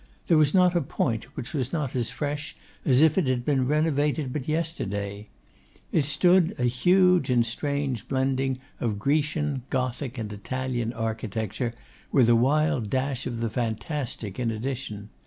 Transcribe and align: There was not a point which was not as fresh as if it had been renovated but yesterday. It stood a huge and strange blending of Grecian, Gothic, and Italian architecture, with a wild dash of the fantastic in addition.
There 0.25 0.37
was 0.39 0.51
not 0.55 0.75
a 0.75 0.81
point 0.81 1.25
which 1.37 1.53
was 1.53 1.71
not 1.71 1.95
as 1.95 2.09
fresh 2.09 2.55
as 2.83 3.03
if 3.03 3.19
it 3.19 3.27
had 3.27 3.45
been 3.45 3.67
renovated 3.67 4.33
but 4.33 4.47
yesterday. 4.47 5.27
It 5.91 6.05
stood 6.05 6.55
a 6.57 6.63
huge 6.63 7.29
and 7.29 7.45
strange 7.45 8.07
blending 8.07 8.57
of 8.79 8.97
Grecian, 8.97 9.61
Gothic, 9.69 10.17
and 10.17 10.33
Italian 10.33 10.91
architecture, 10.91 11.71
with 12.11 12.29
a 12.29 12.35
wild 12.35 12.89
dash 12.89 13.27
of 13.27 13.41
the 13.41 13.49
fantastic 13.51 14.39
in 14.39 14.49
addition. 14.49 15.09